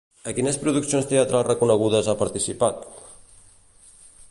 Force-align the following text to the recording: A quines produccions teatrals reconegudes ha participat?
A 0.29 0.31
quines 0.37 0.55
produccions 0.63 1.09
teatrals 1.11 1.45
reconegudes 1.49 2.09
ha 2.09 2.17
participat? 2.23 2.91